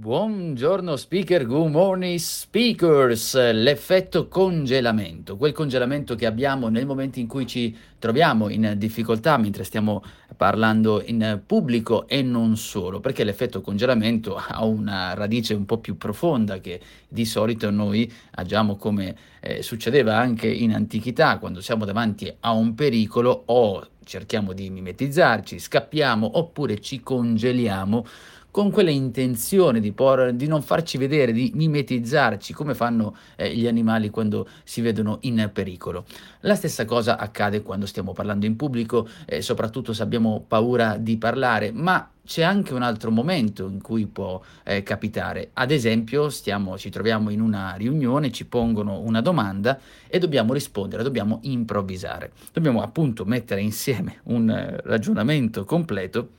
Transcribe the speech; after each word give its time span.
Buongiorno 0.00 0.96
speaker, 0.96 1.44
good 1.44 1.70
morning 1.72 2.16
speakers, 2.16 3.34
l'effetto 3.52 4.28
congelamento, 4.28 5.36
quel 5.36 5.52
congelamento 5.52 6.14
che 6.14 6.24
abbiamo 6.24 6.68
nel 6.68 6.86
momento 6.86 7.18
in 7.18 7.26
cui 7.26 7.46
ci 7.46 7.76
troviamo 7.98 8.48
in 8.48 8.76
difficoltà 8.78 9.36
mentre 9.36 9.62
stiamo 9.62 10.02
parlando 10.38 11.02
in 11.04 11.42
pubblico 11.44 12.08
e 12.08 12.22
non 12.22 12.56
solo, 12.56 13.00
perché 13.00 13.24
l'effetto 13.24 13.60
congelamento 13.60 14.36
ha 14.40 14.64
una 14.64 15.12
radice 15.12 15.52
un 15.52 15.66
po' 15.66 15.76
più 15.76 15.98
profonda 15.98 16.60
che 16.60 16.80
di 17.06 17.26
solito 17.26 17.70
noi 17.70 18.10
agiamo 18.36 18.76
come 18.76 19.14
eh, 19.40 19.62
succedeva 19.62 20.16
anche 20.16 20.48
in 20.48 20.72
antichità, 20.72 21.36
quando 21.36 21.60
siamo 21.60 21.84
davanti 21.84 22.34
a 22.40 22.52
un 22.52 22.74
pericolo 22.74 23.42
o 23.44 23.86
cerchiamo 24.02 24.54
di 24.54 24.70
mimetizzarci, 24.70 25.58
scappiamo 25.58 26.38
oppure 26.38 26.80
ci 26.80 27.00
congeliamo 27.00 28.04
con 28.50 28.70
quella 28.70 28.90
intenzione 28.90 29.80
di, 29.80 29.92
por- 29.92 30.32
di, 30.32 30.46
non 30.46 30.62
farci 30.62 30.98
vedere, 30.98 31.32
di 31.32 31.52
mimetizzarci 31.54 32.52
come 32.52 32.74
fanno 32.74 33.16
eh, 33.36 33.54
gli 33.54 33.66
animali 33.66 34.10
quando 34.10 34.48
si 34.64 34.80
vedono 34.80 35.18
in 35.22 35.50
pericolo. 35.52 36.04
La 36.40 36.54
stessa 36.54 36.84
cosa 36.84 37.18
accade 37.18 37.62
quando 37.62 37.86
stiamo 37.86 38.12
parlando 38.12 38.46
in 38.46 38.56
pubblico, 38.56 39.08
eh, 39.26 39.42
soprattutto 39.42 39.92
se 39.92 40.02
abbiamo 40.02 40.44
paura 40.46 40.96
di 40.96 41.16
parlare, 41.16 41.70
ma 41.72 42.10
c'è 42.30 42.42
anche 42.42 42.74
un 42.74 42.82
altro 42.82 43.10
momento 43.10 43.66
in 43.66 43.82
cui 43.82 44.06
può 44.06 44.40
eh, 44.62 44.82
capitare. 44.82 45.50
Ad 45.54 45.70
esempio, 45.70 46.28
stiamo, 46.28 46.78
ci 46.78 46.88
troviamo 46.88 47.30
in 47.30 47.40
una 47.40 47.74
riunione, 47.74 48.30
ci 48.30 48.46
pongono 48.46 49.00
una 49.00 49.20
domanda 49.20 49.78
e 50.06 50.18
dobbiamo 50.18 50.52
rispondere, 50.52 51.02
dobbiamo 51.02 51.40
improvvisare. 51.42 52.30
Dobbiamo 52.52 52.82
appunto 52.82 53.24
mettere 53.24 53.62
insieme 53.62 54.20
un 54.24 54.48
eh, 54.48 54.80
ragionamento 54.84 55.64
completo 55.64 56.38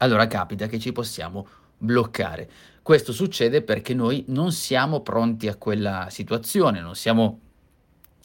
allora 0.00 0.26
capita 0.26 0.66
che 0.66 0.78
ci 0.78 0.92
possiamo 0.92 1.46
bloccare. 1.78 2.48
Questo 2.82 3.12
succede 3.12 3.62
perché 3.62 3.94
noi 3.94 4.24
non 4.28 4.52
siamo 4.52 5.00
pronti 5.00 5.48
a 5.48 5.56
quella 5.56 6.08
situazione, 6.10 6.80
non 6.80 6.94
siamo 6.94 7.40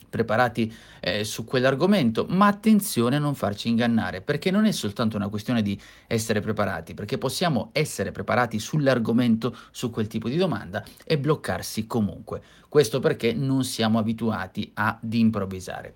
preparati 0.09 0.73
eh, 1.01 1.25
su 1.25 1.43
quell'argomento, 1.43 2.25
ma 2.29 2.47
attenzione 2.47 3.17
a 3.17 3.19
non 3.19 3.35
farci 3.35 3.67
ingannare, 3.67 4.21
perché 4.21 4.49
non 4.49 4.65
è 4.65 4.71
soltanto 4.71 5.17
una 5.17 5.27
questione 5.27 5.61
di 5.61 5.77
essere 6.07 6.39
preparati, 6.39 6.93
perché 6.93 7.17
possiamo 7.17 7.69
essere 7.73 8.11
preparati 8.11 8.57
sull'argomento, 8.57 9.55
su 9.71 9.89
quel 9.89 10.07
tipo 10.07 10.29
di 10.29 10.37
domanda 10.37 10.83
e 11.03 11.17
bloccarsi 11.17 11.85
comunque. 11.85 12.41
Questo 12.69 12.99
perché 13.01 13.33
non 13.33 13.65
siamo 13.65 13.99
abituati 13.99 14.71
ad 14.75 15.13
improvvisare. 15.13 15.95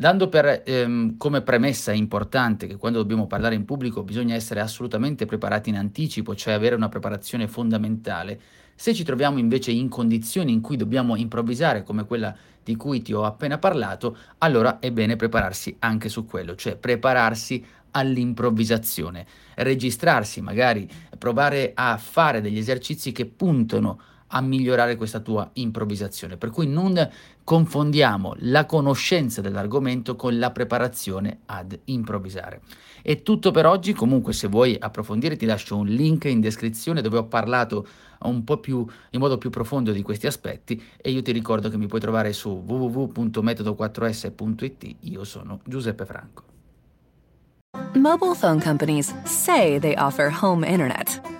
Dando 0.00 0.28
per, 0.28 0.62
ehm, 0.64 1.16
come 1.16 1.42
premessa 1.42 1.90
importante 1.90 2.68
che 2.68 2.76
quando 2.76 2.98
dobbiamo 2.98 3.26
parlare 3.26 3.56
in 3.56 3.64
pubblico 3.64 4.04
bisogna 4.04 4.36
essere 4.36 4.60
assolutamente 4.60 5.26
preparati 5.26 5.70
in 5.70 5.76
anticipo, 5.76 6.36
cioè 6.36 6.54
avere 6.54 6.76
una 6.76 6.88
preparazione 6.88 7.48
fondamentale, 7.48 8.40
se 8.76 8.94
ci 8.94 9.02
troviamo 9.02 9.40
invece 9.40 9.72
in 9.72 9.88
condizioni 9.88 10.52
in 10.52 10.60
cui 10.60 10.76
dobbiamo 10.76 11.16
improvvisare 11.16 11.82
come 11.82 12.04
quella 12.04 12.32
di 12.62 12.76
cui 12.76 13.02
ti 13.02 13.12
ho 13.12 13.24
appena 13.24 13.58
parlato, 13.58 14.16
allora 14.38 14.78
è 14.78 14.92
bene 14.92 15.16
prepararsi 15.16 15.74
anche 15.80 16.08
su 16.08 16.24
quello, 16.26 16.54
cioè 16.54 16.76
prepararsi 16.76 17.64
all'improvvisazione, 17.90 19.26
registrarsi, 19.56 20.40
magari 20.40 20.88
provare 21.18 21.72
a 21.74 21.96
fare 21.96 22.40
degli 22.40 22.58
esercizi 22.58 23.10
che 23.10 23.26
puntano 23.26 24.00
a 24.28 24.40
migliorare 24.40 24.96
questa 24.96 25.20
tua 25.20 25.48
improvvisazione. 25.54 26.36
Per 26.36 26.50
cui 26.50 26.66
non 26.66 27.08
confondiamo 27.44 28.34
la 28.40 28.66
conoscenza 28.66 29.40
dell'argomento 29.40 30.16
con 30.16 30.38
la 30.38 30.50
preparazione 30.50 31.40
ad 31.46 31.78
improvvisare. 31.84 32.60
È 33.02 33.22
tutto 33.22 33.50
per 33.50 33.66
oggi, 33.66 33.92
comunque 33.92 34.32
se 34.32 34.48
vuoi 34.48 34.76
approfondire 34.78 35.36
ti 35.36 35.46
lascio 35.46 35.76
un 35.76 35.86
link 35.86 36.24
in 36.24 36.40
descrizione 36.40 37.00
dove 37.00 37.18
ho 37.18 37.24
parlato 37.24 37.86
un 38.20 38.44
po' 38.44 38.58
più 38.58 38.86
in 39.10 39.20
modo 39.20 39.38
più 39.38 39.50
profondo 39.50 39.92
di 39.92 40.02
questi 40.02 40.26
aspetti 40.26 40.82
e 40.96 41.10
io 41.10 41.22
ti 41.22 41.30
ricordo 41.32 41.70
che 41.70 41.78
mi 41.78 41.86
puoi 41.86 42.00
trovare 42.00 42.32
su 42.32 42.64
www.metodo4s.it. 42.66 44.96
Io 45.00 45.24
sono 45.24 45.60
Giuseppe 45.64 46.04
Franco. 46.04 46.42
Mobile 47.94 48.34
phone 48.34 48.60
companies 48.60 49.14
say 49.24 49.78
they 49.78 49.94
offer 49.96 50.30
home 50.30 50.66
internet. 50.66 51.27